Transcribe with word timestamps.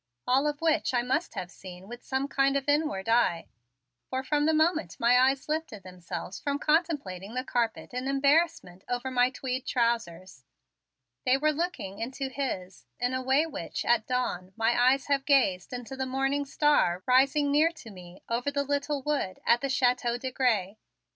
All 0.25 0.47
of 0.47 0.61
which 0.61 0.95
I 0.95 1.03
must 1.03 1.35
have 1.35 1.51
seen 1.51 1.87
with 1.87 2.03
some 2.03 2.27
kind 2.27 2.57
of 2.57 2.67
inward 2.67 3.07
eyes, 3.07 3.45
for 4.09 4.23
from 4.23 4.47
the 4.47 4.51
moment 4.53 4.99
my 4.99 5.29
eyes 5.29 5.47
lifted 5.47 5.83
themselves 5.83 6.39
from 6.39 6.57
contemplating 6.57 7.35
the 7.35 7.43
carpet 7.43 7.93
in 7.93 8.07
embarrassment 8.07 8.83
over 8.89 9.11
my 9.11 9.29
tweed 9.29 9.67
trousers 9.67 10.43
they 11.23 11.37
were 11.37 11.51
looking 11.51 11.99
into 11.99 12.29
his 12.29 12.87
in 12.99 13.13
a 13.13 13.21
way 13.21 13.45
which 13.45 13.85
at 13.85 14.07
dawn 14.07 14.53
my 14.57 14.71
eyes 14.75 15.05
have 15.05 15.23
gazed 15.23 15.71
into 15.71 15.95
the 15.95 16.07
morning 16.07 16.45
star 16.45 17.03
rising 17.05 17.51
near 17.51 17.71
to 17.71 17.91
me 17.91 18.23
over 18.27 18.49
the 18.49 18.63
little 18.63 19.03
wood 19.03 19.39
at 19.45 19.61
the 19.61 19.69
Chateau 19.69 20.17
de 20.17 20.31
Grez. 20.31 20.77